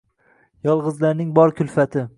Yolg’izlarning 0.69 1.31
bor 1.39 1.57
kulfati 1.61 2.09